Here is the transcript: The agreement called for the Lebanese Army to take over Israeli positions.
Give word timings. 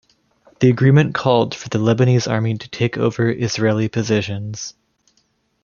The 0.61 0.69
agreement 0.71 1.13
called 1.13 1.53
for 1.53 1.69
the 1.69 1.77
Lebanese 1.77 2.27
Army 2.27 2.57
to 2.57 2.69
take 2.69 2.97
over 2.97 3.31
Israeli 3.31 3.87
positions. 3.87 4.73